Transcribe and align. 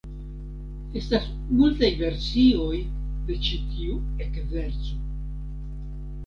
Estas 1.01 1.27
multaj 1.57 1.89
versioj 1.99 2.79
de 3.27 3.37
ĉi 3.49 3.61
tiu 3.75 3.99
ekzerco. 4.27 4.99